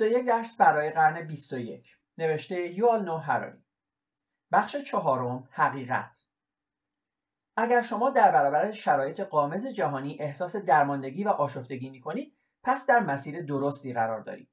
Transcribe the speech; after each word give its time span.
21 0.00 0.26
درس 0.26 0.56
برای 0.56 0.90
قرن 0.90 1.26
21 1.26 1.96
نوشته 2.18 2.68
یوال 2.68 3.04
نو 3.04 3.16
هراری 3.16 3.64
بخش 4.52 4.76
چهارم 4.76 5.48
حقیقت. 5.50 6.16
اگر 7.56 7.82
شما 7.82 8.10
در 8.10 8.32
برابر 8.32 8.72
شرایط 8.72 9.20
قامز 9.20 9.66
جهانی 9.66 10.16
احساس 10.20 10.56
درماندگی 10.56 11.24
و 11.24 11.28
آشفتگی 11.28 11.90
می 11.90 12.00
کنید 12.00 12.36
پس 12.62 12.86
در 12.86 13.00
مسیر 13.00 13.42
درستی 13.42 13.92
قرار 13.92 14.20
دارید. 14.20 14.50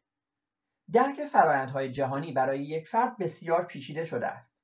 درک 0.92 1.26
فرایندهای 1.26 1.92
جهانی 1.92 2.32
برای 2.32 2.64
یک 2.64 2.88
فرد 2.88 3.18
بسیار 3.18 3.66
پیچیده 3.66 4.06
شده 4.06 4.28
است. 4.28 4.59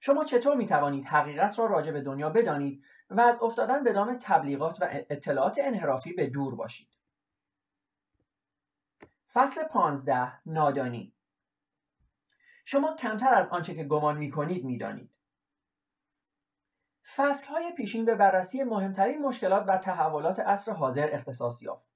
شما 0.00 0.24
چطور 0.24 0.56
می 0.56 0.66
توانید 0.66 1.04
حقیقت 1.04 1.58
را 1.58 1.66
راجع 1.66 1.92
به 1.92 2.00
دنیا 2.00 2.30
بدانید 2.30 2.84
و 3.10 3.20
از 3.20 3.38
افتادن 3.42 3.84
به 3.84 3.92
دام 3.92 4.18
تبلیغات 4.22 4.82
و 4.82 4.88
اطلاعات 4.90 5.58
انحرافی 5.60 6.12
به 6.12 6.26
دور 6.26 6.54
باشید؟ 6.54 6.93
فصل 9.32 9.64
پانزده 9.64 10.32
نادانی 10.46 11.14
شما 12.64 12.96
کمتر 12.96 13.34
از 13.34 13.48
آنچه 13.48 13.74
که 13.74 13.84
گمان 13.84 14.18
می 14.18 14.30
کنید 14.30 14.64
می 14.64 14.78
دانید. 14.78 15.14
فصل 17.16 17.46
های 17.46 17.72
پیشین 17.72 18.04
به 18.04 18.14
بررسی 18.14 18.62
مهمترین 18.62 19.22
مشکلات 19.22 19.64
و 19.68 19.76
تحولات 19.76 20.40
عصر 20.40 20.72
حاضر 20.72 21.08
اختصاص 21.12 21.62
یافت. 21.62 21.88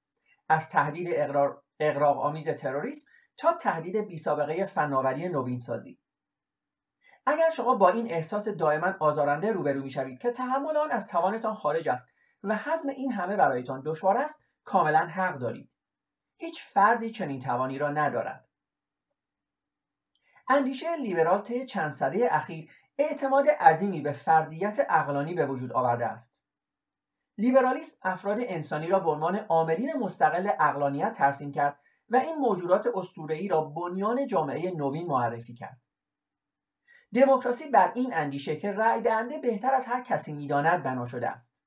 از 0.49 0.69
تهدید 0.69 1.07
اقرار، 1.11 1.61
اقراق 1.79 2.17
آمیز 2.17 2.49
تروریسم 2.49 3.07
تا 3.37 3.53
تهدید 3.53 3.97
بیسابقه 3.97 4.65
فناوری 4.65 5.29
نوین 5.29 5.57
سازی. 5.57 5.99
اگر 7.25 7.49
شما 7.49 7.75
با 7.75 7.89
این 7.89 8.11
احساس 8.11 8.47
دائما 8.47 8.93
آزارنده 8.99 9.51
روبرو 9.51 9.81
می 9.81 9.89
شوید 9.89 10.21
که 10.21 10.31
تحمل 10.31 10.77
آن 10.77 10.91
از 10.91 11.07
توانتان 11.07 11.53
خارج 11.53 11.89
است 11.89 12.09
و 12.43 12.55
حزم 12.55 12.89
این 12.89 13.11
همه 13.11 13.35
برایتان 13.35 13.81
دشوار 13.85 14.17
است 14.17 14.43
کاملا 14.63 14.99
حق 14.99 15.37
دارید 15.37 15.69
هیچ 16.41 16.63
فردی 16.63 17.11
چنین 17.11 17.39
توانی 17.39 17.77
را 17.77 17.89
ندارد. 17.89 18.47
اندیشه 20.49 20.95
لیبرال 20.95 21.41
طی 21.41 21.65
چند 21.65 21.91
سده 21.91 22.27
اخیر 22.31 22.71
اعتماد 22.97 23.49
عظیمی 23.49 24.01
به 24.01 24.11
فردیت 24.11 24.85
اقلانی 24.89 25.33
به 25.33 25.45
وجود 25.45 25.73
آورده 25.73 26.05
است. 26.05 26.37
لیبرالیسم 27.37 27.97
افراد 28.01 28.37
انسانی 28.41 28.87
را 28.87 28.99
به 28.99 29.09
عنوان 29.09 29.35
عاملین 29.35 29.93
مستقل 29.93 30.51
اقلانیت 30.59 31.13
ترسیم 31.13 31.51
کرد 31.51 31.79
و 32.09 32.15
این 32.15 32.35
موجودات 32.35 32.87
اسطوره‌ای 32.95 33.47
را 33.47 33.61
بنیان 33.61 34.27
جامعه 34.27 34.71
نوین 34.75 35.07
معرفی 35.07 35.53
کرد. 35.53 35.81
دموکراسی 37.13 37.69
بر 37.69 37.91
این 37.95 38.13
اندیشه 38.13 38.55
که 38.55 38.71
رأی 38.71 39.01
دهنده 39.01 39.37
بهتر 39.37 39.73
از 39.73 39.85
هر 39.85 40.01
کسی 40.03 40.33
می‌داند 40.33 40.83
بنا 40.83 41.05
شده 41.05 41.29
است. 41.29 41.59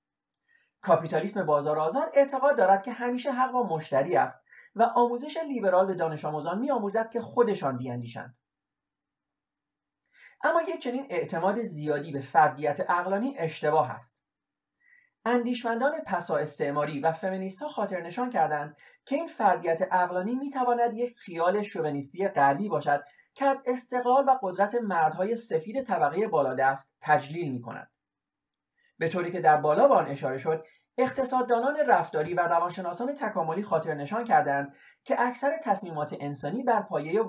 کاپیتالیسم 0.80 1.46
بازار 1.46 1.78
آزاد 1.78 2.10
اعتقاد 2.14 2.56
دارد 2.56 2.82
که 2.82 2.92
همیشه 2.92 3.32
حق 3.32 3.52
با 3.52 3.62
مشتری 3.62 4.16
است 4.16 4.44
و 4.74 4.82
آموزش 4.82 5.36
لیبرال 5.36 5.86
به 5.86 5.94
دانش 5.94 6.24
آموزان 6.24 6.58
میآموزد 6.58 7.10
که 7.10 7.20
خودشان 7.20 7.78
بیاندیشند 7.78 8.36
اما 10.44 10.62
یک 10.62 10.78
چنین 10.78 11.06
اعتماد 11.10 11.60
زیادی 11.60 12.12
به 12.12 12.20
فردیت 12.20 12.80
عقلانی 12.88 13.34
اشتباه 13.38 13.90
است 13.90 14.22
اندیشمندان 15.24 15.92
پسا 16.06 16.36
استعماری 16.36 17.00
و 17.00 17.12
فمینیست 17.12 17.62
ها 17.62 17.68
خاطر 17.68 18.00
نشان 18.00 18.30
کردند 18.30 18.76
که 19.04 19.16
این 19.16 19.26
فردیت 19.26 19.88
عقلانی 19.90 20.34
می 20.34 20.50
تواند 20.50 20.94
یک 20.94 21.18
خیال 21.18 21.62
شوونیستی 21.62 22.28
غربی 22.28 22.68
باشد 22.68 23.04
که 23.34 23.44
از 23.44 23.62
استقلال 23.66 24.28
و 24.28 24.38
قدرت 24.42 24.74
مردهای 24.74 25.36
سفید 25.36 25.82
طبقه 25.82 26.28
بالادست 26.28 26.92
تجلیل 27.00 27.52
می 27.52 27.60
کند. 27.60 27.90
به 28.98 29.08
طوری 29.08 29.32
که 29.32 29.40
در 29.40 29.56
بالا 29.56 29.88
به 29.88 29.94
آن 29.94 30.06
اشاره 30.06 30.38
شد 30.38 30.64
اقتصاددانان 30.98 31.76
رفتاری 31.86 32.34
و 32.34 32.40
روانشناسان 32.40 33.14
تکاملی 33.14 33.62
خاطر 33.62 33.94
نشان 33.94 34.24
کردند 34.24 34.74
که 35.04 35.16
اکثر 35.18 35.58
تصمیمات 35.62 36.16
انسانی 36.20 36.62
بر 36.62 36.82
پایه 36.82 37.22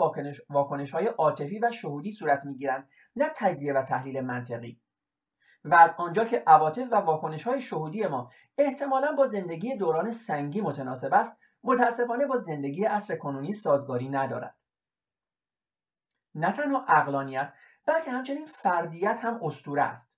واکنش, 0.50 0.91
های 0.91 1.06
عاطفی 1.06 1.59
و 1.59 1.72
شهودی 1.72 2.12
صورت 2.12 2.46
می‌گیرند 2.46 2.90
نه 3.16 3.29
تجزیه 3.35 3.73
و 3.73 3.81
تحلیل 3.81 4.22
منطقی. 4.22 4.81
و 5.66 5.75
از 5.75 5.96
آنجا 5.97 6.25
که 6.25 6.44
عواطف 6.47 6.88
و 6.91 6.96
واکنش 6.96 7.44
های 7.44 7.62
شهودی 7.62 8.07
ما 8.07 8.31
احتمالا 8.57 9.12
با 9.12 9.25
زندگی 9.25 9.78
دوران 9.78 10.12
سنگی 10.12 10.62
متناسب 10.62 11.13
است 11.13 11.38
متاسفانه 11.63 12.25
با 12.25 12.38
زندگی 12.38 12.85
عصر 12.85 13.16
کنونی 13.16 13.53
سازگاری 13.53 14.09
ندارد. 14.09 14.56
نه 16.35 16.52
تنها 16.52 16.85
اقلانیت 16.88 17.53
بلکه 17.85 18.12
همچنین 18.12 18.46
فردیت 18.46 19.19
هم 19.22 19.40
استوره 19.44 19.81
است. 19.81 20.13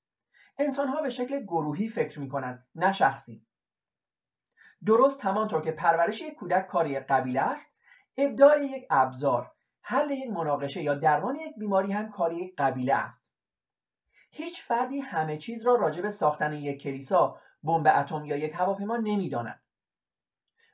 انسان 0.57 0.87
ها 0.87 1.01
به 1.01 1.09
شکل 1.09 1.43
گروهی 1.43 1.87
فکر 1.87 2.19
می 2.19 2.29
کنند 2.29 2.67
نه 2.75 2.91
شخصی. 2.91 3.45
درست 4.85 5.25
همانطور 5.25 5.61
که 5.61 5.71
پرورش 5.71 6.21
یک 6.21 6.33
کودک 6.33 6.67
کاری 6.67 6.99
قبیله 6.99 7.41
است 7.41 7.77
ابداع 8.17 8.63
یک 8.63 8.87
ابزار 8.89 9.51
حل 9.81 10.11
یک 10.11 10.29
مناقشه 10.29 10.83
یا 10.83 10.95
درمان 10.95 11.35
یک 11.35 11.55
بیماری 11.57 11.91
هم 11.91 12.09
کاری 12.09 12.35
یک 12.35 12.55
قبیله 12.57 12.93
است. 12.93 13.31
هیچ 14.31 14.63
فردی 14.63 14.99
همه 14.99 15.37
چیز 15.37 15.65
را 15.65 15.75
راجع 15.75 16.01
به 16.01 16.09
ساختن 16.09 16.53
یک 16.53 16.81
کلیسا 16.81 17.39
بمب 17.63 17.87
اتم 17.95 18.25
یا 18.25 18.37
یک 18.37 18.53
هواپیما 18.55 18.97
نمی‌داند. 18.97 19.61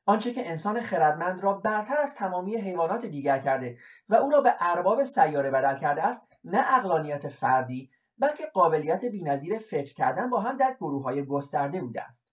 آنچه 0.06 0.34
که 0.34 0.50
انسان 0.50 0.82
خردمند 0.82 1.44
را 1.44 1.54
برتر 1.54 1.98
از 1.98 2.14
تمامی 2.14 2.58
حیوانات 2.58 3.06
دیگر 3.06 3.40
کرده 3.40 3.78
و 4.10 4.16
او 4.16 4.32
را 4.32 4.42
به 4.42 4.56
ارباب 4.60 5.04
سیاره 5.04 5.52
بدل 5.52 5.78
کرده 5.78 6.04
است 6.04 6.32
نه 6.44 6.64
اقلانیت 6.78 7.28
فردی 7.28 7.92
بلکه 8.22 8.46
قابلیت 8.46 9.06
بینظیر 9.06 9.58
فکر 9.58 9.94
کردن 9.94 10.30
با 10.30 10.40
هم 10.40 10.58
در 10.58 10.74
گروه 10.74 11.04
های 11.04 11.26
گسترده 11.26 11.82
بوده 11.82 12.04
است. 12.04 12.32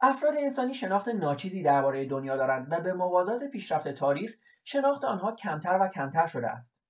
افراد 0.00 0.34
انسانی 0.38 0.74
شناخت 0.74 1.08
ناچیزی 1.08 1.62
درباره 1.62 2.04
دنیا 2.04 2.36
دارند 2.36 2.72
و 2.72 2.80
به 2.80 2.92
موازات 2.92 3.44
پیشرفت 3.44 3.88
تاریخ 3.88 4.36
شناخت 4.64 5.04
آنها 5.04 5.32
کمتر 5.32 5.78
و 5.80 5.88
کمتر 5.88 6.26
شده 6.26 6.48
است. 6.48 6.82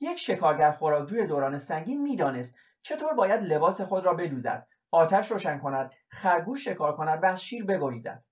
یک 0.00 0.16
شکارگر 0.18 0.72
خوراکجوی 0.72 1.26
دوران 1.26 1.58
سنگین 1.58 2.02
می‌دانست 2.02 2.56
چطور 2.82 3.14
باید 3.14 3.42
لباس 3.42 3.80
خود 3.80 4.04
را 4.04 4.14
بدوزد 4.14 4.66
آتش 4.90 5.30
روشن 5.30 5.58
کند 5.58 5.94
خرگوش 6.08 6.64
شکار 6.64 6.96
کند 6.96 7.22
و 7.22 7.26
از 7.26 7.42
شیر 7.42 7.64
بگریزد. 7.64 8.24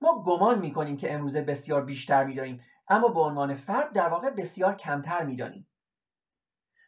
ما 0.00 0.22
گمان 0.22 0.58
می‌کنیم 0.58 0.96
که 0.96 1.14
امروزه 1.14 1.42
بسیار 1.42 1.84
بیشتر 1.84 2.24
می‌دانیم 2.24 2.62
اما 2.88 3.08
به 3.08 3.20
عنوان 3.20 3.54
فرد 3.54 3.92
در 3.92 4.08
واقع 4.08 4.30
بسیار 4.30 4.74
کمتر 4.74 5.24
می‌دانیم. 5.24 5.68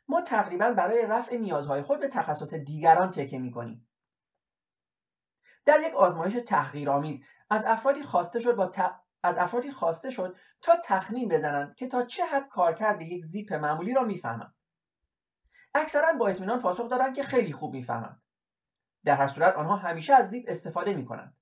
ما 0.08 0.20
تقریبا 0.20 0.70
برای 0.70 1.06
رفع 1.06 1.36
نیازهای 1.36 1.82
خود 1.82 2.00
به 2.00 2.08
تخصص 2.08 2.54
دیگران 2.54 3.10
تکه 3.10 3.38
می‌کنیم 3.38 3.88
در 5.64 5.80
یک 5.80 5.94
آزمایش 5.94 6.34
تحقیرآمیز 6.46 7.24
از 7.50 7.64
افرادی 7.66 8.02
خواسته 8.02 8.40
شد 8.40 8.56
با 8.56 8.70
از 9.22 9.38
افرادی 9.38 9.70
خواسته 9.70 10.10
شد 10.10 10.36
تا 10.62 10.76
تخمین 10.84 11.28
بزنند 11.28 11.74
که 11.74 11.88
تا 11.88 12.02
چه 12.02 12.24
حد 12.24 12.48
کارکرد 12.48 13.02
یک 13.02 13.24
زیپ 13.24 13.52
معمولی 13.52 13.94
را 13.94 14.02
می‌فهمند 14.02 14.54
اکثرا 15.74 16.12
با 16.12 16.28
اطمینان 16.28 16.60
پاسخ 16.60 16.90
دادند 16.90 17.14
که 17.14 17.22
خیلی 17.22 17.52
خوب 17.52 17.72
می‌فهمند 17.72 18.22
در 19.04 19.14
هر 19.14 19.26
صورت 19.26 19.54
آنها 19.54 19.76
همیشه 19.76 20.14
از 20.14 20.30
زیپ 20.30 20.44
استفاده 20.48 20.94
می 20.94 21.04
کنند. 21.04 21.36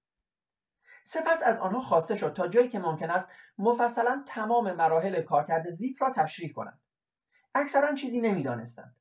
سپس 1.04 1.42
از 1.42 1.58
آنها 1.58 1.80
خواسته 1.80 2.14
شد 2.14 2.32
تا 2.32 2.48
جایی 2.48 2.68
که 2.68 2.78
ممکن 2.78 3.10
است 3.10 3.30
مفصلا 3.58 4.24
تمام 4.26 4.72
مراحل 4.72 5.22
کارکرد 5.22 5.70
زیپ 5.70 6.02
را 6.02 6.10
تشریح 6.10 6.52
کنند. 6.52 6.80
اکثرا 7.54 7.94
چیزی 7.94 8.20
نمی‌دانستند. 8.20 8.96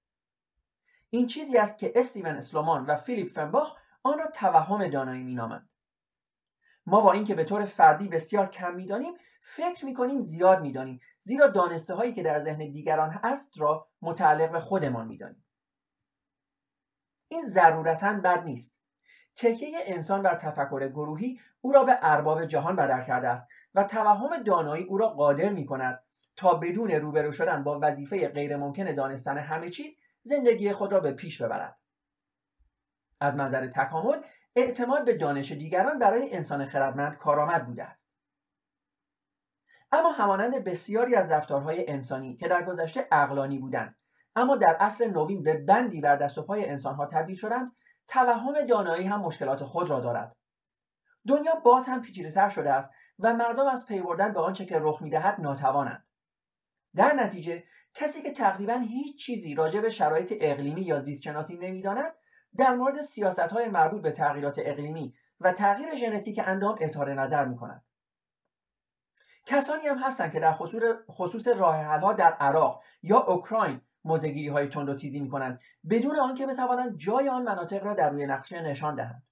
این 1.09 1.27
چیزی 1.27 1.57
است 1.57 1.77
که 1.77 1.93
استیون 1.95 2.35
اسلومان 2.35 2.85
و 2.85 2.95
فیلیپ 2.95 3.31
فنباخ 3.31 3.77
آن 4.03 4.19
را 4.19 4.27
توهم 4.27 4.87
دانایی 4.87 5.23
مینامند. 5.23 5.69
ما 6.85 7.01
با 7.01 7.11
اینکه 7.11 7.35
به 7.35 7.44
طور 7.44 7.65
فردی 7.65 8.07
بسیار 8.07 8.50
کم 8.50 8.75
می‌دانیم 8.75 9.13
فکر 9.41 9.85
می‌کنیم 9.85 10.19
زیاد 10.19 10.61
می‌دانیم 10.61 11.00
زیرا 11.19 11.47
دانسته 11.47 11.94
هایی 11.94 12.13
که 12.13 12.23
در 12.23 12.39
ذهن 12.39 12.71
دیگران 12.71 13.09
هست 13.09 13.57
را 13.57 13.88
متعلق 14.01 14.51
به 14.51 14.59
خودمان 14.59 15.07
می‌دانیم 15.07 15.45
این 17.27 17.45
ضرورتا 17.45 18.13
بد 18.13 18.44
نیست 18.44 18.81
تکیه 19.35 19.79
انسان 19.85 20.21
بر 20.21 20.35
تفکر 20.35 20.88
گروهی 20.88 21.39
او 21.61 21.71
را 21.71 21.83
به 21.83 21.97
ارباب 22.01 22.45
جهان 22.45 22.75
بدل 22.75 23.01
کرده 23.01 23.27
است 23.27 23.47
و 23.75 23.83
توهم 23.83 24.44
دانایی 24.44 24.83
او 24.83 24.97
را 24.97 25.09
قادر 25.09 25.49
می 25.49 25.65
کند 25.65 26.03
تا 26.35 26.53
بدون 26.53 26.91
روبرو 26.91 27.31
شدن 27.31 27.63
با 27.63 27.80
وظیفه 27.81 28.27
غیرممکن 28.27 28.95
دانستن 28.95 29.38
همه 29.38 29.69
چیز 29.69 29.97
زندگی 30.24 30.74
خود 30.74 30.91
را 30.91 31.00
به 31.00 31.12
پیش 31.12 31.41
ببرد. 31.41 31.77
از 33.21 33.35
منظر 33.35 33.68
تکامل 33.68 34.21
اعتماد 34.56 35.06
به 35.06 35.13
دانش 35.13 35.51
دیگران 35.51 36.00
برای 36.00 36.33
انسان 36.35 36.65
خردمند 36.65 37.18
کارآمد 37.18 37.65
بوده 37.65 37.83
است. 37.83 38.13
اما 39.91 40.12
همانند 40.12 40.63
بسیاری 40.63 41.15
از 41.15 41.31
رفتارهای 41.31 41.89
انسانی 41.89 42.35
که 42.35 42.47
در 42.47 42.63
گذشته 42.63 43.07
اقلانی 43.12 43.59
بودند 43.59 43.95
اما 44.35 44.56
در 44.56 44.75
عصر 44.75 45.06
نوین 45.06 45.44
به 45.44 45.53
بندی 45.53 46.01
بر 46.01 46.15
دست 46.15 46.38
و 46.38 46.44
پای 46.44 46.69
انسانها 46.69 47.06
تبدیل 47.06 47.35
شدند 47.35 47.71
توهم 48.07 48.65
دانایی 48.65 49.07
هم 49.07 49.21
مشکلات 49.21 49.63
خود 49.63 49.89
را 49.89 50.00
دارد. 50.00 50.35
دنیا 51.27 51.56
باز 51.56 51.85
هم 51.88 52.01
پیچیدهتر 52.01 52.50
شده 52.50 52.74
است 52.74 52.94
و 53.19 53.33
مردم 53.33 53.68
از 53.68 53.85
پی 53.88 54.01
بردن 54.01 54.33
به 54.33 54.39
آنچه 54.39 54.65
که 54.65 54.80
رخ 54.80 55.01
می‌دهد 55.01 55.41
ناتوانند. 55.41 56.06
در 56.95 57.13
نتیجه 57.13 57.63
کسی 57.94 58.22
که 58.22 58.31
تقریبا 58.31 58.74
هیچ 58.74 59.25
چیزی 59.25 59.56
راجع 59.56 59.81
به 59.81 59.90
شرایط 59.90 60.34
اقلیمی 60.42 60.81
یا 60.81 61.00
زیستشناسی 61.00 61.57
نمی‌داند 61.57 62.13
در 62.57 62.75
مورد 62.75 63.01
سیاست 63.01 63.40
های 63.40 63.69
مربوط 63.69 64.01
به 64.01 64.12
تغییرات 64.12 64.60
اقلیمی 64.60 65.16
و 65.40 65.51
تغییر 65.51 65.95
ژنتیک 65.95 66.42
اندام 66.45 66.78
اظهار 66.81 67.13
نظر 67.13 67.45
می 67.45 67.57
کند. 67.57 67.86
کسانی 69.45 69.88
هم 69.88 69.98
هستند 69.98 70.31
که 70.31 70.40
در 70.40 70.54
خصوص 71.10 71.48
راه 71.48 71.75
حلها 71.75 72.13
در 72.13 72.34
عراق 72.34 72.84
یا 73.01 73.19
اوکراین 73.19 73.81
موزگیری 74.04 74.48
های 74.48 74.68
تند 74.68 74.90
و 74.90 74.95
تیزی 74.95 75.19
می‌کنند 75.19 75.60
بدون 75.90 76.19
آنکه 76.19 76.48
بتوانند 76.48 76.98
جای 76.98 77.30
آن 77.30 77.44
مناطق 77.44 77.84
را 77.84 77.94
در 77.94 78.10
روی 78.10 78.25
نقشه 78.25 78.62
نشان 78.62 78.95
دهند 78.95 79.24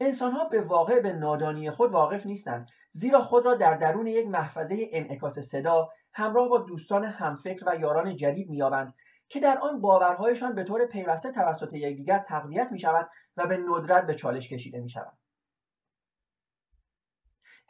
انسانها 0.00 0.44
به 0.44 0.60
واقع 0.60 1.00
به 1.00 1.12
نادانی 1.12 1.70
خود 1.70 1.92
واقف 1.92 2.26
نیستند 2.26 2.68
زیرا 2.90 3.22
خود 3.22 3.44
را 3.44 3.54
در 3.54 3.74
درون 3.74 4.06
یک 4.06 4.26
محفظه 4.26 4.88
انعکاس 4.92 5.38
صدا 5.38 5.88
همراه 6.12 6.48
با 6.48 6.58
دوستان 6.58 7.04
همفکر 7.04 7.64
و 7.66 7.76
یاران 7.76 8.16
جدید 8.16 8.50
مییابند 8.50 8.94
که 9.28 9.40
در 9.40 9.58
آن 9.58 9.80
باورهایشان 9.80 10.54
به 10.54 10.64
طور 10.64 10.86
پیوسته 10.86 11.32
توسط 11.32 11.72
یکدیگر 11.72 12.18
تقویت 12.18 12.72
می‌شود 12.72 13.10
و 13.36 13.46
به 13.46 13.56
ندرت 13.56 14.06
به 14.06 14.14
چالش 14.14 14.48
کشیده 14.48 14.80
می‌شود 14.80 15.18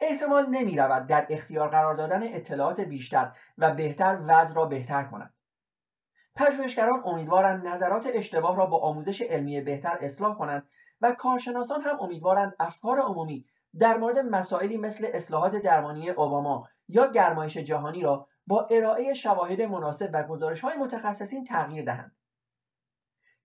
احتمال 0.01 0.49
نمی 0.49 0.77
رود 0.77 1.07
در 1.07 1.27
اختیار 1.29 1.69
قرار 1.69 1.95
دادن 1.95 2.23
اطلاعات 2.23 2.79
بیشتر 2.79 3.31
و 3.57 3.73
بهتر 3.73 4.19
وضع 4.27 4.55
را 4.55 4.65
بهتر 4.65 5.03
کند. 5.03 5.33
پژوهشگران 6.35 7.01
امیدوارند 7.05 7.67
نظرات 7.67 8.07
اشتباه 8.13 8.57
را 8.57 8.65
با 8.65 8.79
آموزش 8.79 9.21
علمی 9.21 9.61
بهتر 9.61 9.97
اصلاح 10.01 10.37
کنند 10.37 10.69
و 11.01 11.11
کارشناسان 11.11 11.81
هم 11.81 11.99
امیدوارند 11.99 12.55
افکار 12.59 12.99
عمومی 12.99 13.45
در 13.79 13.97
مورد 13.97 14.19
مسائلی 14.19 14.77
مثل 14.77 15.07
اصلاحات 15.13 15.55
درمانی 15.55 16.09
اوباما 16.09 16.67
یا 16.87 17.11
گرمایش 17.11 17.57
جهانی 17.57 18.01
را 18.01 18.27
با 18.47 18.67
ارائه 18.71 19.13
شواهد 19.13 19.61
مناسب 19.61 20.09
و 20.13 20.23
گزارش 20.23 20.61
های 20.61 20.77
متخصصین 20.77 21.43
تغییر 21.43 21.85
دهند. 21.85 22.15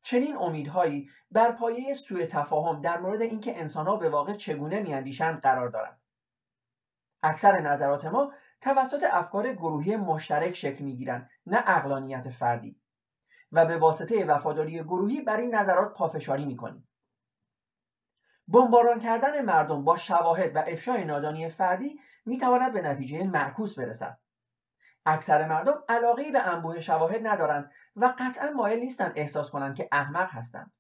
چنین 0.03 0.37
امیدهایی 0.37 1.11
بر 1.31 1.53
پایه 1.53 1.95
سوء 1.95 2.27
تفاهم 2.27 2.81
در 2.81 3.01
مورد 3.01 3.23
اینکه 3.23 3.61
انسانها 3.61 3.97
به 3.97 4.09
واقع 4.09 4.35
چگونه 4.35 4.81
میاندیشند 4.81 5.41
قرار 5.41 5.69
دارند 5.69 6.01
اکثر 7.23 7.61
نظرات 7.61 8.05
ما 8.05 8.33
توسط 8.61 9.05
افکار 9.11 9.53
گروهی 9.53 9.97
مشترک 9.97 10.55
شکل 10.55 10.85
می‌گیرند 10.85 11.31
نه 11.47 11.65
اقلانیت 11.67 12.31
فردی. 12.31 12.81
و 13.53 13.67
به 13.67 13.77
واسطه 13.77 14.25
وفاداری 14.25 14.83
گروهی 14.83 15.21
بر 15.21 15.37
این 15.37 15.55
نظرات 15.55 15.95
پافشاری 15.95 16.45
می‌کنیم. 16.45 16.89
بمباران 18.49 19.01
کردن 19.01 19.43
مردم 19.45 19.85
با 19.85 19.97
شواهد 19.97 20.57
و 20.57 20.59
افشای 20.59 21.05
نادانی 21.05 21.49
فردی 21.49 22.01
می‌تواند 22.27 22.73
به 22.73 22.83
نتیجه 22.83 23.25
معکوس 23.25 23.79
برسد. 23.79 24.19
اکثر 25.07 25.49
مردم 25.49 25.85
علاقه 25.89 26.31
به 26.33 26.39
انبوه 26.39 26.81
شواهد 26.81 27.27
ندارند 27.27 27.71
و 27.97 28.15
قطعا 28.19 28.51
مایل 28.51 28.79
نیستند 28.79 29.13
احساس 29.17 29.51
کنند 29.51 29.77
که 29.77 29.89
احمق 29.93 30.29
هستند 30.31 30.73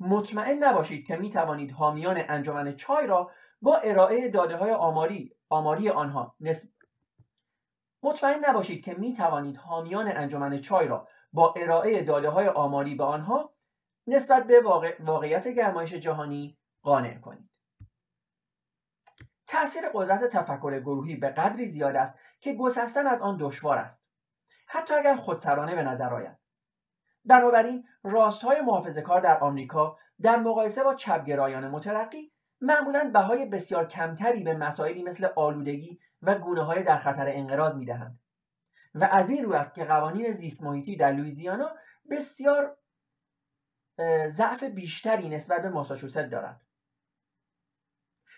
مطمئن 0.00 0.64
نباشید 0.64 1.06
که 1.06 1.16
می 1.16 1.30
توانید 1.30 1.72
حامیان 1.72 2.24
انجمن 2.28 2.76
چای 2.76 3.06
را 3.06 3.30
با 3.62 3.76
ارائه 3.76 4.28
داده 4.28 4.56
های 4.56 4.72
آماری, 4.72 5.36
آماری 5.48 5.88
آنها 5.88 6.36
نسب... 6.40 6.68
مطمئن 8.02 8.44
نباشید 8.44 8.84
که 8.84 8.94
می 8.94 9.12
توانید 9.14 9.56
حامیان 9.56 10.08
انجمن 10.08 10.58
چای 10.58 10.88
را 10.88 11.08
با 11.32 11.54
ارائه 11.56 12.02
داده 12.02 12.28
های 12.28 12.48
آماری 12.48 12.94
به 12.94 13.04
آنها 13.04 13.54
نسبت 14.06 14.46
به 14.46 14.60
واقع... 14.60 14.96
واقعیت 15.00 15.48
گرمایش 15.48 15.94
جهانی 15.94 16.58
قانع 16.82 17.18
کنید. 17.18 17.50
تأثیر 19.46 19.82
قدرت 19.94 20.24
تفکر 20.24 20.80
گروهی 20.80 21.16
به 21.16 21.28
قدری 21.28 21.66
زیاد 21.66 21.96
است 21.96 22.18
که 22.40 22.52
گسستن 22.52 23.06
از 23.06 23.20
آن 23.20 23.36
دشوار 23.40 23.78
است. 23.78 24.08
حتی 24.66 24.94
اگر 24.94 25.16
خودسرانه 25.16 25.74
به 25.74 25.82
نظر 25.82 26.14
آید. 26.14 26.38
بنابراین 27.24 27.84
راستهای 28.02 28.60
محافظه 28.60 29.02
کار 29.02 29.20
در 29.20 29.38
آمریکا 29.38 29.98
در 30.20 30.36
مقایسه 30.36 30.82
با 30.82 30.94
چپگرایان 30.94 31.68
مترقی 31.68 32.32
معمولا 32.60 33.10
بهای 33.14 33.46
بسیار 33.46 33.86
کمتری 33.86 34.44
به 34.44 34.56
مسائلی 34.56 35.02
مثل 35.02 35.28
آلودگی 35.36 36.00
و 36.22 36.34
گونه 36.34 36.62
های 36.62 36.82
در 36.82 36.98
خطر 36.98 37.24
انقراض 37.28 37.76
می‌دهند. 37.76 38.20
و 38.94 39.04
از 39.04 39.30
این 39.30 39.44
رو 39.44 39.52
است 39.52 39.74
که 39.74 39.84
قوانین 39.84 40.32
زیست 40.32 40.62
محیطی 40.62 40.96
در 40.96 41.12
لویزیانا 41.12 41.76
بسیار 42.10 42.76
ضعف 44.28 44.64
بیشتری 44.64 45.28
نسبت 45.28 45.62
به 45.62 45.68
ماساچوست 45.68 46.18
دارد 46.18 46.60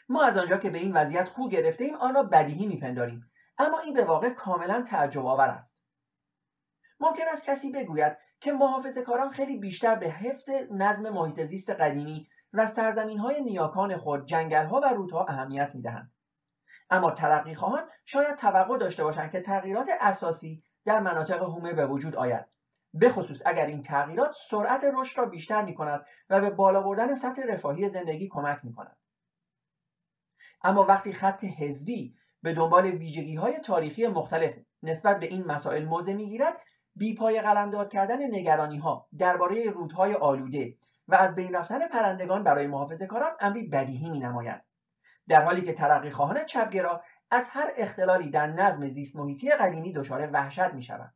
ما 0.08 0.25
از 0.25 0.37
آنجا 0.37 0.56
که 0.56 0.70
به 0.70 0.79
این 0.79 0.93
وضعیت 0.93 1.29
خو 1.29 1.49
گرفته 1.49 1.85
ایم 1.85 1.94
آن 1.94 2.14
را 2.14 2.23
بدیهی 2.23 2.67
میپنداریم. 2.67 3.30
اما 3.61 3.79
این 3.79 3.95
به 3.95 4.05
واقع 4.05 4.31
کاملا 4.31 4.83
تعجب 4.83 5.27
آور 5.27 5.49
است. 5.49 5.81
ممکن 7.01 7.23
است 7.33 7.45
کسی 7.45 7.73
بگوید 7.73 8.17
که 8.41 8.53
محافظه 8.53 9.03
کاران 9.03 9.31
خیلی 9.31 9.59
بیشتر 9.59 9.95
به 9.95 10.07
حفظ 10.07 10.51
نظم 10.71 11.11
محیط 11.11 11.41
زیست 11.41 11.71
قدیمی 11.71 12.29
و 12.53 12.67
سرزمین 12.67 13.19
های 13.19 13.41
نیاکان 13.41 13.97
خود 13.97 14.27
جنگل 14.27 14.67
ها 14.67 14.81
و 14.81 14.85
رودها 14.85 15.25
اهمیت 15.25 15.75
می‌دهند. 15.75 16.12
اما 16.91 17.11
ترقی 17.11 17.55
خواهان 17.55 17.89
شاید 18.05 18.37
توقع 18.37 18.79
داشته 18.79 19.05
باشند 19.05 19.31
که 19.31 19.41
تغییرات 19.41 19.89
اساسی 20.01 20.65
در 20.85 21.01
مناطق 21.01 21.43
هومه 21.43 21.75
به 21.75 21.87
وجود 21.87 22.17
آید. 22.17 22.47
به 22.95 23.11
خصوص 23.11 23.43
اگر 23.47 23.67
این 23.67 23.83
تغییرات 23.83 24.35
سرعت 24.51 24.85
رشد 24.95 25.19
را 25.19 25.27
بیشتر 25.27 25.62
می 25.62 25.75
کند 25.75 26.07
و 26.31 26.41
به 26.41 26.51
بالا 26.51 26.83
بردن 26.83 27.15
سطح 27.15 27.43
رفاهی 27.49 27.89
زندگی 27.89 28.29
کمک 28.29 28.65
می 28.65 28.75
کند. 28.75 28.97
اما 30.62 30.85
وقتی 30.85 31.12
خط 31.12 31.45
حزبی 31.45 32.19
به 32.42 32.52
دنبال 32.52 32.87
ویژگی 32.87 33.34
های 33.34 33.58
تاریخی 33.58 34.06
مختلف 34.06 34.54
نسبت 34.82 35.20
به 35.20 35.26
این 35.26 35.44
مسائل 35.44 35.84
موضع 35.84 36.12
می‌گیرد 36.12 36.56
بیپای 36.96 37.40
قلمداد 37.40 37.92
کردن 37.92 38.34
نگرانی 38.34 38.78
ها 38.78 39.08
درباره 39.19 39.70
رودهای 39.70 40.14
آلوده 40.14 40.76
و 41.08 41.14
از 41.14 41.34
بین 41.34 41.54
رفتن 41.54 41.88
پرندگان 41.88 42.44
برای 42.44 42.66
محافظه 42.66 43.06
کاران 43.06 43.32
امری 43.40 43.62
بدیهی 43.62 44.10
می 44.10 44.19
نماید. 44.19 44.62
در 45.28 45.44
حالی 45.44 45.62
که 45.62 45.72
ترقی 45.72 46.10
خواهان 46.10 46.44
چپگرا 46.44 47.02
از 47.31 47.48
هر 47.50 47.72
اختلالی 47.76 48.31
در 48.31 48.46
نظم 48.46 48.88
زیست 48.88 49.16
محیطی 49.16 49.50
قدیمی 49.50 49.92
دچار 49.92 50.31
وحشت 50.32 50.75
می 50.75 50.82
شود. 50.82 51.14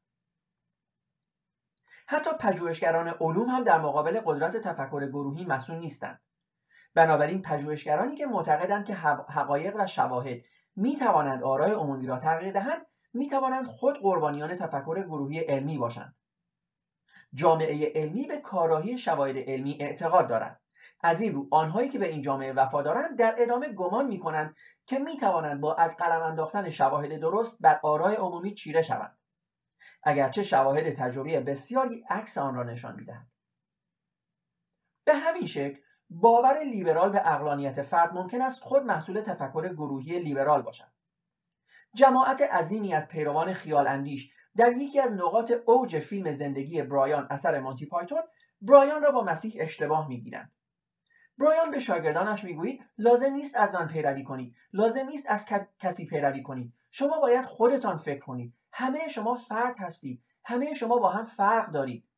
حتی 2.06 2.30
پژوهشگران 2.40 3.08
علوم 3.08 3.48
هم 3.48 3.64
در 3.64 3.80
مقابل 3.80 4.20
قدرت 4.24 4.56
تفکر 4.56 5.06
گروهی 5.06 5.44
مسئول 5.44 5.78
نیستند. 5.78 6.20
بنابراین 6.94 7.42
پژوهشگرانی 7.42 8.16
که 8.16 8.26
معتقدند 8.26 8.84
که 8.84 8.94
حقایق 9.28 9.76
و 9.78 9.86
شواهد 9.86 10.38
می 10.76 10.96
توانند 10.96 11.42
آرای 11.42 11.72
عمومی 11.72 12.06
را 12.06 12.18
تغییر 12.18 12.52
دهند 12.52 12.86
می 13.12 13.28
توانند 13.28 13.66
خود 13.66 13.98
قربانیان 14.00 14.56
تفکر 14.56 15.02
گروهی 15.02 15.40
علمی 15.40 15.78
باشند. 15.78 16.16
جامعه 17.34 17.92
علمی 17.94 18.26
به 18.26 18.36
کاراهی 18.36 18.98
شواهد 18.98 19.36
علمی 19.36 19.76
اعتقاد 19.80 20.28
دارد 20.28 20.60
از 21.00 21.20
این 21.20 21.34
رو 21.34 21.48
آنهایی 21.50 21.88
که 21.88 21.98
به 21.98 22.08
این 22.08 22.22
جامعه 22.22 22.52
وفادارند 22.52 23.18
در 23.18 23.34
ادامه 23.38 23.68
گمان 23.68 24.06
می 24.06 24.18
کنند 24.18 24.56
که 24.86 24.98
می 24.98 25.16
توانند 25.16 25.60
با 25.60 25.74
از 25.74 25.96
قلم 25.96 26.22
انداختن 26.22 26.70
شواهد 26.70 27.20
درست 27.20 27.58
بر 27.60 27.80
آرای 27.82 28.16
عمومی 28.16 28.54
چیره 28.54 28.82
شوند. 28.82 29.18
اگرچه 30.02 30.42
شواهد 30.42 30.94
تجربی 30.94 31.38
بسیاری 31.38 32.04
عکس 32.10 32.38
آن 32.38 32.54
را 32.54 32.62
نشان 32.62 32.96
می‌دهند. 32.96 33.32
به 35.04 35.14
همین 35.14 35.46
شکل 35.46 35.80
باور 36.16 36.64
لیبرال 36.64 37.10
به 37.10 37.32
اقلانیت 37.32 37.82
فرد 37.82 38.14
ممکن 38.14 38.40
است 38.42 38.60
خود 38.60 38.82
محصول 38.82 39.20
تفکر 39.20 39.68
گروهی 39.68 40.18
لیبرال 40.18 40.62
باشد. 40.62 40.92
جماعت 41.94 42.42
عظیمی 42.42 42.94
از 42.94 43.08
پیروان 43.08 43.52
خیال 43.52 43.86
اندیش 43.86 44.32
در 44.56 44.72
یکی 44.72 45.00
از 45.00 45.12
نقاط 45.12 45.52
اوج 45.66 45.98
فیلم 45.98 46.32
زندگی 46.32 46.82
برایان 46.82 47.26
اثر 47.30 47.60
مانتی 47.60 47.86
پایتون 47.86 48.22
برایان 48.60 49.02
را 49.02 49.10
با 49.10 49.24
مسیح 49.24 49.56
اشتباه 49.60 50.08
می‌گیرند. 50.08 50.52
برایان 51.38 51.70
به 51.70 51.80
شاگردانش 51.80 52.44
می‌گویید 52.44 52.84
لازم 52.98 53.32
نیست 53.32 53.56
از 53.56 53.74
من 53.74 53.88
پیروی 53.88 54.24
کنید 54.24 54.56
لازم 54.72 55.06
نیست 55.06 55.26
از 55.28 55.46
کسی 55.78 56.06
پیروی 56.06 56.42
کنید. 56.42 56.72
شما 56.90 57.20
باید 57.20 57.46
خودتان 57.46 57.96
فکر 57.96 58.20
کنید. 58.20 58.54
همه 58.72 59.08
شما 59.08 59.34
فرد 59.34 59.78
هستید. 59.78 60.24
همه 60.44 60.74
شما 60.74 60.98
با 60.98 61.08
هم 61.08 61.24
فرق 61.24 61.70
دارید. 61.70 62.08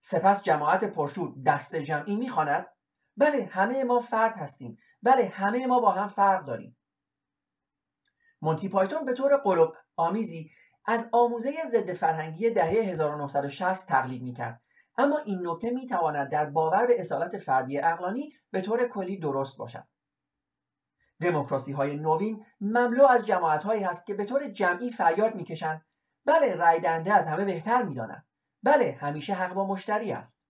سپس 0.00 0.42
جماعت 0.42 0.84
پرشور 0.84 1.34
دست 1.46 1.76
جمعی 1.76 2.16
می‌خواند 2.16 2.66
بله 3.16 3.44
همه 3.44 3.84
ما 3.84 4.00
فرد 4.00 4.36
هستیم. 4.36 4.78
بله 5.02 5.28
همه 5.28 5.66
ما 5.66 5.80
با 5.80 5.90
هم 5.90 6.08
فرق 6.08 6.44
داریم. 6.44 6.76
مونتی 8.42 8.68
پایتون 8.68 9.04
به 9.04 9.12
طور 9.12 9.36
قلوب 9.36 9.74
آمیزی 9.96 10.50
از 10.86 11.08
آموزه 11.12 11.52
ضد 11.66 11.92
فرهنگی 11.92 12.50
دهه 12.50 12.68
1960 12.68 13.86
تقلید 13.86 14.22
می‌کرد. 14.22 14.62
اما 14.98 15.18
این 15.18 15.46
نکته 15.46 15.70
می‌تواند 15.70 16.30
در 16.30 16.44
باور 16.44 16.86
به 16.86 17.00
اصالت 17.00 17.38
فردی 17.38 17.78
اقلانی 17.78 18.32
به 18.50 18.60
طور 18.60 18.88
کلی 18.88 19.18
درست 19.18 19.56
باشد. 19.56 19.84
دموکراسی 21.20 21.72
های 21.72 21.96
نوین 21.96 22.44
مملو 22.60 23.06
از 23.06 23.26
جماعت 23.26 23.62
هایی 23.62 23.82
هست 23.82 24.06
که 24.06 24.14
به 24.14 24.24
طور 24.24 24.48
جمعی 24.48 24.90
فریاد 24.90 25.34
می‌کشند. 25.34 25.86
بله 26.24 26.54
رای 26.54 26.80
دهنده 26.80 27.14
از 27.14 27.26
همه 27.26 27.44
بهتر 27.44 27.82
می‌داند 27.82 28.26
بله 28.62 28.98
همیشه 29.00 29.34
حق 29.34 29.54
با 29.54 29.66
مشتری 29.66 30.12
است. 30.12 30.43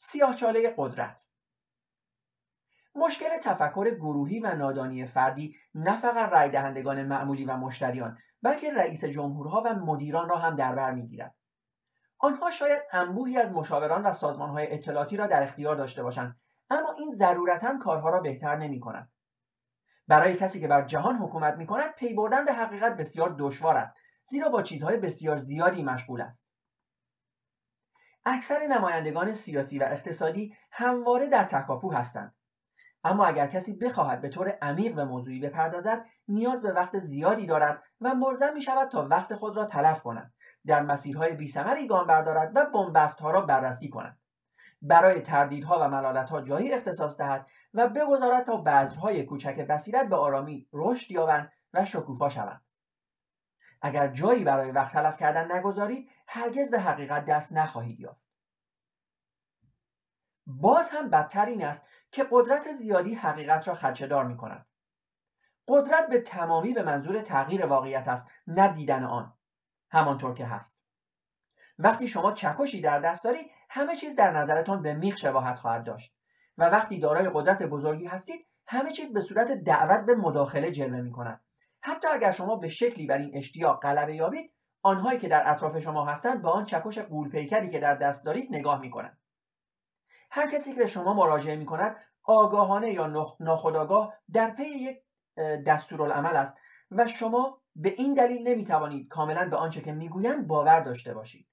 سیاهچاله 0.00 0.74
قدرت. 0.76 1.26
مشکل 2.94 3.38
تفکر 3.42 3.94
گروهی 3.94 4.40
و 4.40 4.54
نادانی 4.54 5.06
فردی 5.06 5.56
نه 5.74 5.96
فقط 5.96 6.32
رای 6.32 6.48
دهندگان 6.48 7.02
معمولی 7.02 7.44
و 7.44 7.56
مشتریان 7.56 8.18
بلکه 8.42 8.72
رئیس 8.72 9.04
جمهورها 9.04 9.62
و 9.66 9.74
مدیران 9.74 10.28
را 10.28 10.38
هم 10.38 10.56
در 10.56 10.74
بر 10.74 10.90
می‌گیرد. 10.90 11.34
آنها 12.18 12.50
شاید 12.50 12.82
انبوهی 12.92 13.38
از 13.38 13.52
مشاوران 13.52 14.02
و 14.02 14.12
سازمانهای 14.12 14.72
اطلاعاتی 14.72 15.16
را 15.16 15.26
در 15.26 15.42
اختیار 15.42 15.76
داشته 15.76 16.02
باشند 16.02 16.40
اما 16.70 16.94
این 16.98 17.10
ضرورتا 17.10 17.78
کارها 17.78 18.10
را 18.10 18.20
بهتر 18.20 18.56
نمی 18.56 18.80
کند. 18.80 19.10
برای 20.08 20.36
کسی 20.36 20.60
که 20.60 20.68
بر 20.68 20.82
جهان 20.82 21.16
حکومت 21.16 21.54
می 21.54 21.66
کند 21.66 21.94
پی 21.94 22.14
بردن 22.14 22.44
به 22.44 22.52
حقیقت 22.52 22.96
بسیار 22.96 23.36
دشوار 23.38 23.76
است 23.76 23.96
زیرا 24.24 24.48
با 24.48 24.62
چیزهای 24.62 24.96
بسیار 24.96 25.36
زیادی 25.36 25.82
مشغول 25.82 26.20
است. 26.20 26.48
اکثر 28.28 28.66
نمایندگان 28.66 29.32
سیاسی 29.32 29.78
و 29.78 29.82
اقتصادی 29.82 30.54
همواره 30.70 31.28
در 31.28 31.44
تکاپو 31.44 31.92
هستند. 31.92 32.34
اما 33.04 33.26
اگر 33.26 33.46
کسی 33.46 33.76
بخواهد 33.76 34.20
به 34.20 34.28
طور 34.28 34.58
عمیق 34.62 34.94
به 34.94 35.04
موضوعی 35.04 35.40
بپردازد 35.40 36.04
نیاز 36.28 36.62
به 36.62 36.72
وقت 36.72 36.98
زیادی 36.98 37.46
دارد 37.46 37.82
و 38.00 38.14
ملزم 38.14 38.54
می 38.54 38.62
شود 38.62 38.88
تا 38.88 39.08
وقت 39.10 39.34
خود 39.34 39.56
را 39.56 39.64
تلف 39.64 40.02
کند 40.02 40.32
در 40.66 40.82
مسیرهای 40.82 41.34
بیثمری 41.34 41.86
گام 41.86 42.06
بردارد 42.06 42.52
و 42.54 42.64
بنبست 42.64 43.20
ها 43.20 43.30
را 43.30 43.40
بررسی 43.40 43.88
کند. 43.88 44.18
برای 44.82 45.20
تردیدها 45.20 45.78
و 45.80 45.88
ملالتها 45.88 46.40
جایی 46.40 46.72
اختصاص 46.72 47.18
دهد 47.18 47.46
و 47.74 47.88
بگذارد 47.88 48.44
تا 48.44 48.56
بذرهای 48.56 49.22
کوچک 49.22 49.56
بصیرت 49.56 50.08
به 50.08 50.16
آرامی 50.16 50.68
رشد 50.72 51.10
یابند 51.10 51.52
و 51.74 51.84
شکوفا 51.84 52.28
شوند. 52.28 52.67
اگر 53.82 54.08
جایی 54.08 54.44
برای 54.44 54.70
وقت 54.70 54.92
تلف 54.92 55.18
کردن 55.18 55.52
نگذارید 55.52 56.10
هرگز 56.26 56.70
به 56.70 56.80
حقیقت 56.80 57.24
دست 57.24 57.52
نخواهید 57.52 58.00
یافت. 58.00 58.26
باز 60.46 60.90
هم 60.90 61.10
بدتر 61.10 61.46
این 61.46 61.64
است 61.64 61.86
که 62.10 62.26
قدرت 62.30 62.72
زیادی 62.72 63.14
حقیقت 63.14 63.68
را 63.68 63.74
خدشهدار 63.74 64.24
می 64.24 64.36
کند 64.36 64.66
قدرت 65.68 66.08
به 66.08 66.20
تمامی 66.20 66.74
به 66.74 66.82
منظور 66.82 67.20
تغییر 67.20 67.66
واقعیت 67.66 68.08
است 68.08 68.30
نه 68.46 68.68
دیدن 68.68 69.04
آن. 69.04 69.34
همانطور 69.90 70.34
که 70.34 70.46
هست. 70.46 70.80
وقتی 71.78 72.08
شما 72.08 72.32
چکشی 72.32 72.80
در 72.80 73.00
دست 73.00 73.24
دارید 73.24 73.50
همه 73.70 73.96
چیز 73.96 74.16
در 74.16 74.30
نظرتان 74.30 74.82
به 74.82 74.94
میخ 74.94 75.16
شباهت 75.16 75.58
خواهد 75.58 75.84
داشت. 75.84 76.14
و 76.58 76.64
وقتی 76.64 76.98
دارای 76.98 77.30
قدرت 77.34 77.62
بزرگی 77.62 78.06
هستید 78.06 78.46
همه 78.66 78.92
چیز 78.92 79.12
به 79.12 79.20
صورت 79.20 79.50
دعوت 79.50 80.06
به 80.06 80.14
مداخله 80.14 80.70
جلوه 80.70 81.00
می 81.00 81.12
کند 81.12 81.40
حتی 81.80 82.08
اگر 82.08 82.30
شما 82.30 82.56
به 82.56 82.68
شکلی 82.68 83.06
بر 83.06 83.18
این 83.18 83.30
اشتیاق 83.34 83.82
غلبه 83.82 84.16
یابید 84.16 84.52
آنهایی 84.82 85.18
که 85.18 85.28
در 85.28 85.50
اطراف 85.50 85.78
شما 85.78 86.04
هستند 86.04 86.42
به 86.42 86.50
آن 86.50 86.64
چکش 86.64 86.98
قولپیکری 86.98 87.70
که 87.70 87.78
در 87.78 87.94
دست 87.94 88.24
دارید 88.24 88.48
نگاه 88.50 88.80
می 88.80 88.90
کنند 88.90 89.18
هر 90.30 90.50
کسی 90.50 90.72
که 90.72 90.78
به 90.78 90.86
شما 90.86 91.14
مراجعه 91.14 91.56
می 91.56 91.66
کند 91.66 91.96
آگاهانه 92.22 92.92
یا 92.92 93.34
ناخداگاه 93.40 94.14
در 94.32 94.50
پی 94.50 94.64
یک 94.64 95.02
دستورالعمل 95.66 96.36
است 96.36 96.58
و 96.90 97.06
شما 97.06 97.62
به 97.76 97.88
این 97.88 98.14
دلیل 98.14 98.48
نمی 98.48 98.64
توانید 98.64 99.08
کاملا 99.08 99.48
به 99.48 99.56
آنچه 99.56 99.80
که 99.80 99.92
می‌گویند 99.92 100.46
باور 100.46 100.80
داشته 100.80 101.14
باشید 101.14 101.48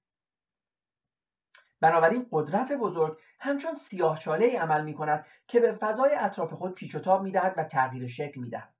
بنابراین 1.80 2.26
قدرت 2.32 2.72
بزرگ 2.72 3.18
همچون 3.40 3.72
سیاهچاله 3.72 4.58
عمل 4.58 4.84
می 4.84 4.94
کند 4.94 5.26
که 5.46 5.60
به 5.60 5.72
فضای 5.72 6.14
اطراف 6.14 6.52
خود 6.52 6.74
پیچ 6.74 6.94
و 6.94 6.98
تاب 6.98 7.22
می 7.22 7.32
دهد 7.32 7.54
و 7.56 7.64
تغییر 7.64 8.06
شکل 8.06 8.40
می 8.40 8.50
دهد. 8.50 8.75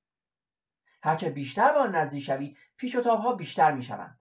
هرچه 1.07 1.31
بیشتر 1.31 1.73
به 1.73 1.79
آن 1.79 1.95
نزدیک 1.95 2.23
شوید 2.25 2.57
پیچ 2.77 2.97
و 2.97 3.01
تاب 3.01 3.21
ها 3.21 3.35
بیشتر 3.35 3.73
می 3.73 3.83
شوند. 3.83 4.21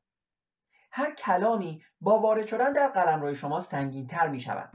هر 0.92 1.12
کلامی 1.12 1.84
با 2.02 2.20
وارد 2.20 2.48
شدن 2.48 2.74
در 2.74 2.88
قلمرو 2.88 3.34
شما 3.34 3.60
سنگینتر 3.60 4.28
می 4.28 4.40
شود 4.40 4.72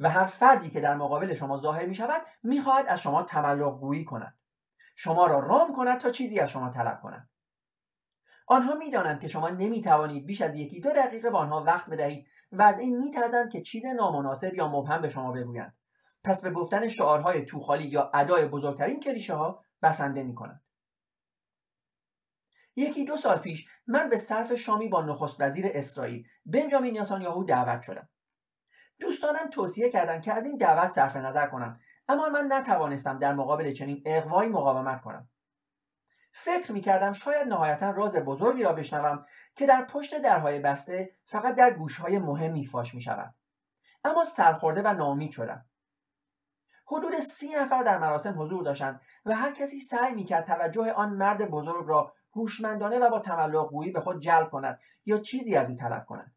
و 0.00 0.10
هر 0.10 0.24
فردی 0.24 0.70
که 0.70 0.80
در 0.80 0.94
مقابل 0.94 1.34
شما 1.34 1.56
ظاهر 1.56 1.86
می 1.86 1.94
شود 1.94 2.22
می 2.42 2.60
خواهد 2.60 2.86
از 2.88 3.00
شما 3.00 3.22
تملق 3.22 3.80
گویی 3.80 4.04
کند 4.04 4.38
شما 4.96 5.26
را 5.26 5.38
رام 5.38 5.76
کند 5.76 6.00
تا 6.00 6.10
چیزی 6.10 6.40
از 6.40 6.50
شما 6.50 6.70
طلب 6.70 7.00
کند 7.00 7.30
آنها 8.46 8.74
می‌دانند 8.74 9.20
که 9.20 9.28
شما 9.28 9.48
نمی 9.48 9.82
توانید 9.82 10.26
بیش 10.26 10.42
از 10.42 10.56
یکی 10.56 10.80
دو 10.80 10.90
دقیقه 10.90 11.30
با 11.30 11.38
آنها 11.38 11.62
وقت 11.62 11.90
بدهید 11.90 12.26
و 12.52 12.62
از 12.62 12.78
این 12.78 12.98
میترسند 12.98 13.52
که 13.52 13.62
چیز 13.62 13.86
نامناسب 13.86 14.54
یا 14.54 14.68
مبهم 14.68 15.00
به 15.00 15.08
شما 15.08 15.32
بگویند 15.32 15.76
پس 16.24 16.42
به 16.42 16.50
گفتن 16.50 16.88
شعارهای 16.88 17.44
توخالی 17.44 17.84
یا 17.84 18.10
ادای 18.14 18.48
بزرگترین 18.48 19.00
کلیشه 19.00 19.34
ها 19.34 19.64
بسنده 19.82 20.22
می 20.22 20.34
کنند. 20.34 20.62
یکی 22.76 23.04
دو 23.04 23.16
سال 23.16 23.38
پیش 23.38 23.68
من 23.86 24.08
به 24.08 24.18
صرف 24.18 24.54
شامی 24.54 24.88
با 24.88 25.02
نخست 25.02 25.40
وزیر 25.40 25.66
اسرائیل 25.74 26.28
بنجامین 26.46 27.00
نتانیاهو 27.00 27.44
دعوت 27.44 27.82
شدم 27.82 28.08
دوستانم 29.00 29.50
توصیه 29.50 29.90
کردند 29.90 30.22
که 30.22 30.32
از 30.32 30.46
این 30.46 30.56
دعوت 30.56 30.92
صرف 30.92 31.16
نظر 31.16 31.46
کنم 31.46 31.80
اما 32.08 32.28
من 32.28 32.52
نتوانستم 32.52 33.18
در 33.18 33.34
مقابل 33.34 33.72
چنین 33.72 34.02
اقوایی 34.06 34.50
مقاومت 34.50 35.00
کنم 35.00 35.28
فکر 36.32 36.72
می 36.72 36.80
کردم 36.80 37.12
شاید 37.12 37.48
نهایتا 37.48 37.90
راز 37.90 38.16
بزرگی 38.16 38.62
را 38.62 38.72
بشنوم 38.72 39.26
که 39.56 39.66
در 39.66 39.84
پشت 39.84 40.22
درهای 40.22 40.58
بسته 40.58 41.16
فقط 41.24 41.54
در 41.54 41.70
گوشهای 41.70 42.18
مهمی 42.18 42.64
فاش 42.64 42.94
می 42.94 43.02
شود. 43.02 43.34
اما 44.04 44.24
سرخورده 44.24 44.82
و 44.82 44.92
ناامید 44.92 45.30
شدم. 45.30 45.66
حدود 46.86 47.14
سی 47.14 47.48
نفر 47.48 47.82
در 47.82 47.98
مراسم 47.98 48.42
حضور 48.42 48.62
داشتند 48.62 49.00
و 49.24 49.34
هر 49.34 49.52
کسی 49.52 49.80
سعی 49.80 50.14
می 50.14 50.24
کرد 50.24 50.46
توجه 50.46 50.92
آن 50.92 51.12
مرد 51.12 51.50
بزرگ 51.50 51.88
را 51.88 52.14
هوشمندانه 52.36 52.98
و 52.98 53.10
با 53.10 53.20
تملق 53.20 53.70
گویی 53.70 53.90
به 53.90 54.00
خود 54.00 54.20
جلب 54.20 54.50
کند 54.50 54.80
یا 55.04 55.18
چیزی 55.18 55.56
از 55.56 55.68
او 55.68 55.74
طلب 55.74 56.06
کند. 56.06 56.34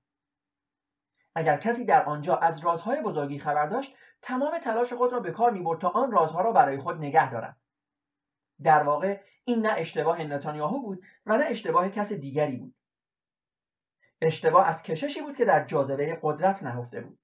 اگر 1.35 1.57
کسی 1.57 1.85
در 1.85 2.05
آنجا 2.05 2.35
از 2.35 2.59
رازهای 2.59 3.01
بزرگی 3.01 3.39
خبر 3.39 3.67
داشت 3.67 3.95
تمام 4.21 4.59
تلاش 4.59 4.93
خود 4.93 5.13
را 5.13 5.19
به 5.19 5.31
کار 5.31 5.51
می 5.51 5.77
تا 5.81 5.89
آن 5.89 6.11
رازها 6.11 6.41
را 6.41 6.51
برای 6.51 6.77
خود 6.77 6.97
نگه 6.97 7.31
دارد. 7.31 7.57
در 8.63 8.83
واقع 8.83 9.21
این 9.43 9.65
نه 9.65 9.73
اشتباه 9.77 10.23
نتانیاهو 10.23 10.81
بود 10.81 11.03
و 11.25 11.37
نه 11.37 11.45
اشتباه 11.49 11.89
کس 11.89 12.13
دیگری 12.13 12.57
بود 12.57 12.75
اشتباه 14.21 14.67
از 14.67 14.83
کششی 14.83 15.21
بود 15.21 15.35
که 15.35 15.45
در 15.45 15.65
جاذبه 15.65 16.19
قدرت 16.21 16.63
نهفته 16.63 17.01
بود 17.01 17.19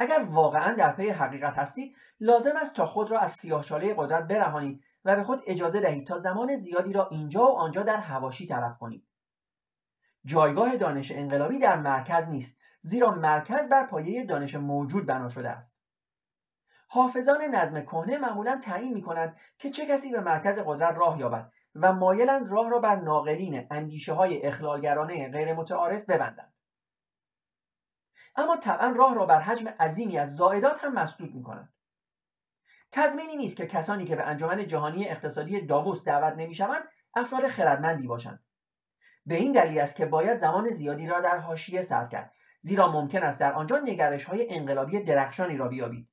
اگر 0.00 0.26
واقعا 0.30 0.74
در 0.74 0.92
پی 0.92 1.10
حقیقت 1.10 1.58
هستید 1.58 1.96
لازم 2.20 2.56
است 2.56 2.74
تا 2.74 2.86
خود 2.86 3.10
را 3.10 3.18
از 3.18 3.32
سیاهچاله 3.32 3.94
قدرت 3.96 4.28
برهانید 4.28 4.84
و 5.04 5.16
به 5.16 5.22
خود 5.22 5.42
اجازه 5.46 5.80
دهید 5.80 6.06
تا 6.06 6.18
زمان 6.18 6.54
زیادی 6.54 6.92
را 6.92 7.08
اینجا 7.08 7.40
و 7.40 7.58
آنجا 7.58 7.82
در 7.82 7.96
هواشی 7.96 8.46
تلف 8.46 8.78
کنید. 8.78 9.06
جایگاه 10.24 10.76
دانش 10.76 11.12
انقلابی 11.12 11.58
در 11.58 11.76
مرکز 11.76 12.28
نیست 12.28 12.60
زیرا 12.80 13.10
مرکز 13.10 13.68
بر 13.68 13.86
پایه 13.86 14.24
دانش 14.24 14.54
موجود 14.54 15.06
بنا 15.06 15.28
شده 15.28 15.50
است. 15.50 15.78
حافظان 16.88 17.42
نظم 17.42 17.80
کهنه 17.80 18.18
معمولا 18.18 18.60
تعیین 18.62 18.94
می 18.94 19.02
کنند 19.02 19.36
که 19.58 19.70
چه 19.70 19.86
کسی 19.86 20.12
به 20.12 20.20
مرکز 20.20 20.58
قدرت 20.66 20.96
راه 20.96 21.18
یابد 21.18 21.52
و 21.74 21.92
مایلند 21.92 22.48
راه 22.48 22.70
را 22.70 22.78
بر 22.78 22.96
ناقلین 22.96 23.66
اندیشه 23.70 24.12
های 24.12 24.46
اخلالگرانه 24.46 25.30
غیر 25.30 25.54
متعارف 25.54 26.04
ببندند. 26.04 26.52
اما 28.40 28.56
طبعا 28.56 28.94
راه 28.96 29.14
را 29.14 29.26
بر 29.26 29.40
حجم 29.40 29.68
عظیمی 29.68 30.18
از 30.18 30.36
زائدات 30.36 30.84
هم 30.84 30.92
مسدود 30.92 31.34
می 31.34 31.42
کنند 31.42 31.72
تضمینی 32.92 33.36
نیست 33.36 33.56
که 33.56 33.66
کسانی 33.66 34.04
که 34.04 34.16
به 34.16 34.22
انجمن 34.22 34.66
جهانی 34.66 35.08
اقتصادی 35.08 35.66
داووس 35.66 36.04
دعوت 36.04 36.34
نمی‌شوند 36.36 36.82
افراد 37.14 37.48
خردمندی 37.48 38.06
باشند. 38.06 38.44
به 39.26 39.34
این 39.34 39.52
دلیل 39.52 39.80
است 39.80 39.96
که 39.96 40.06
باید 40.06 40.38
زمان 40.38 40.68
زیادی 40.68 41.06
را 41.06 41.20
در 41.20 41.38
حاشیه 41.38 41.82
صرف 41.82 42.08
کرد 42.08 42.32
زیرا 42.58 42.92
ممکن 42.92 43.22
است 43.22 43.40
در 43.40 43.52
آنجا 43.52 43.78
نگرش 43.78 44.24
های 44.24 44.54
انقلابی 44.54 45.00
درخشانی 45.00 45.56
را 45.56 45.68
بیابید. 45.68 46.08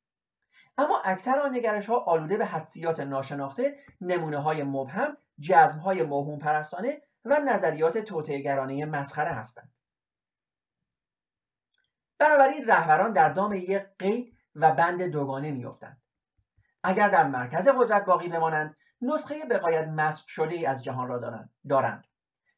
اما 0.77 1.01
اکثر 1.05 1.39
آن 1.39 1.55
نگرش 1.55 1.89
ها 1.89 1.99
آلوده 1.99 2.37
به 2.37 2.45
حدسیات 2.45 2.99
ناشناخته 2.99 3.79
نمونه 4.01 4.37
های 4.37 4.63
مبهم 4.63 5.17
جزم 5.39 5.79
های 5.79 6.03
موهوم 6.03 6.39
پرستانه 6.39 7.01
و 7.25 7.39
نظریات 7.39 7.97
توطئه‌گرانه 7.97 8.85
مسخره 8.85 9.31
هستند. 9.31 9.76
بنابراین 12.19 12.67
رهبران 12.67 13.13
در 13.13 13.29
دام 13.29 13.53
یک 13.53 13.83
قید 13.99 14.37
و 14.55 14.71
بند 14.71 15.03
دوگانه 15.03 15.51
میافتند. 15.51 16.01
اگر 16.83 17.09
در 17.09 17.27
مرکز 17.27 17.67
قدرت 17.67 18.05
باقی 18.05 18.27
بمانند 18.27 18.77
نسخه 19.01 19.45
بقایت 19.45 19.87
مسخ 19.87 20.27
شده 20.27 20.55
ای 20.55 20.65
از 20.65 20.83
جهان 20.83 21.07
را 21.07 21.17
دارند, 21.17 21.53
دارند. 21.69 22.07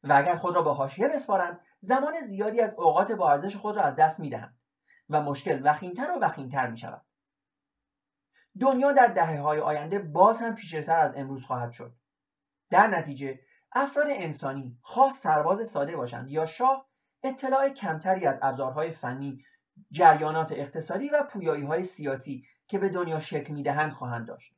و 0.04 0.12
اگر 0.12 0.36
خود 0.36 0.54
را 0.54 0.62
با 0.62 0.74
حاشیه 0.74 1.08
بسپارند 1.08 1.60
زمان 1.80 2.20
زیادی 2.20 2.60
از 2.60 2.74
اوقات 2.74 3.12
با 3.12 3.30
ارزش 3.30 3.56
خود 3.56 3.76
را 3.76 3.82
از 3.82 3.96
دست 3.96 4.20
می‌دهند 4.20 4.60
و 5.08 5.22
مشکل 5.22 5.60
وخیمتر 5.64 6.10
و 6.10 6.18
وخیمتر 6.20 6.70
می 6.70 6.78
شود. 6.78 7.04
دنیا 8.60 8.92
در 8.92 9.06
دهه 9.06 9.40
های 9.40 9.60
آینده 9.60 9.98
باز 9.98 10.40
هم 10.40 10.54
پیشرفتر 10.54 10.98
از 10.98 11.14
امروز 11.16 11.44
خواهد 11.44 11.72
شد. 11.72 11.94
در 12.70 12.86
نتیجه 12.86 13.40
افراد 13.72 14.06
انسانی 14.08 14.78
خاص 14.82 15.20
سرباز 15.20 15.68
ساده 15.68 15.96
باشند 15.96 16.30
یا 16.30 16.46
شاه 16.46 16.89
اطلاع 17.22 17.68
کمتری 17.68 18.26
از 18.26 18.38
ابزارهای 18.42 18.90
فنی 18.90 19.44
جریانات 19.90 20.52
اقتصادی 20.52 21.08
و 21.08 21.22
پویایی 21.22 21.64
های 21.64 21.84
سیاسی 21.84 22.44
که 22.66 22.78
به 22.78 22.88
دنیا 22.88 23.20
شکل 23.20 23.54
می‌دهند 23.54 23.92
خواهند 23.92 24.26
داشت. 24.26 24.54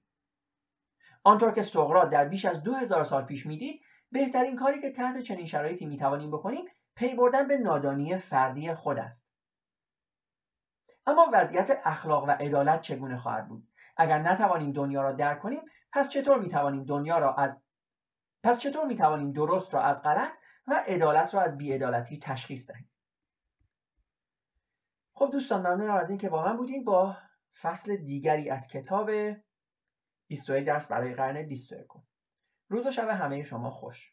آنطور 1.24 1.52
که 1.52 1.62
سقراط 1.62 2.10
در 2.10 2.24
بیش 2.24 2.44
از 2.44 2.62
دو 2.62 2.74
هزار 2.74 3.04
سال 3.04 3.24
پیش 3.24 3.46
می‌دید 3.46 3.80
بهترین 4.12 4.56
کاری 4.56 4.80
که 4.80 4.90
تحت 4.90 5.20
چنین 5.20 5.46
شرایطی 5.46 5.86
می‌توانیم 5.86 6.30
بکنیم 6.30 6.64
پی 6.96 7.14
بردن 7.14 7.48
به 7.48 7.58
نادانی 7.58 8.16
فردی 8.16 8.74
خود 8.74 8.98
است. 8.98 9.28
اما 11.06 11.30
وضعیت 11.32 11.80
اخلاق 11.84 12.24
و 12.24 12.30
عدالت 12.30 12.80
چگونه 12.80 13.18
خواهد 13.18 13.48
بود؟ 13.48 13.68
اگر 13.96 14.18
نتوانیم 14.18 14.72
دنیا 14.72 15.02
را 15.02 15.12
درک 15.12 15.38
کنیم 15.38 15.60
پس 15.92 16.08
چطور 16.08 16.38
می‌توانیم 16.38 16.84
دنیا 16.84 17.18
را 17.18 17.34
از 17.34 17.64
پس 18.42 18.58
چطور 18.58 18.86
می‌توانیم 18.86 19.32
درست 19.32 19.74
را 19.74 19.82
از 19.82 20.02
غلط 20.02 20.36
و 20.66 20.84
عدالت 20.86 21.34
را 21.34 21.40
از 21.40 21.58
بیعدالتی 21.58 22.18
تشخیص 22.18 22.70
دهیم؟ 22.70 22.90
خب 25.12 25.28
دوستان 25.32 25.60
ممنونم 25.60 25.94
از 25.94 26.10
اینکه 26.10 26.28
با 26.28 26.44
من 26.44 26.56
بودین 26.56 26.84
با 26.84 27.16
فصل 27.60 27.96
دیگری 27.96 28.50
از 28.50 28.68
کتاب 28.68 29.10
21 30.28 30.66
درس 30.66 30.88
برای 30.88 31.14
قرن 31.14 31.42
21 31.42 31.86
روز 32.68 32.86
و 32.86 32.90
شب 32.90 33.08
همه 33.08 33.42
شما 33.42 33.70
خوش. 33.70 34.12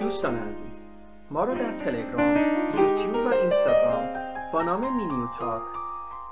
دوستان 0.00 0.48
عزیز 0.48 0.84
ما 1.30 1.44
رو 1.44 1.58
در 1.58 1.72
تلگرام، 1.72 2.36
یوتیوب 2.74 3.14
و 3.14 3.28
اینستاگرام 3.28 4.16
با 4.52 4.62
نام 4.62 4.96
مینیو 4.96 5.28
تاک 5.38 5.62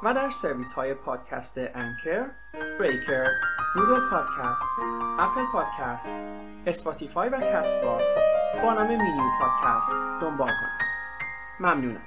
و 0.03 0.14
در 0.14 0.31
سرویس 0.31 0.73
های 0.73 0.95
پادکست 0.95 1.59
انکر، 1.59 2.31
Breaker، 2.80 3.26
Google 3.75 4.11
Podcast، 4.11 4.80
Apple 5.18 5.47
Podcast، 5.52 6.33
Spotify 6.66 7.28
و 7.28 7.40
Castbox 7.40 8.16
با 8.62 8.73
نام 8.73 8.87
مینیو 8.87 9.31
پادکست 9.40 10.12
دنبال 10.21 10.49
کنید. 10.49 10.88
ممنونم. 11.61 12.00